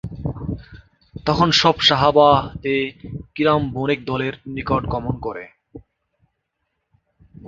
[1.25, 5.45] তখন সব সাহাবা-এ-কিরাম বণিক দলের নিকট গমন করে।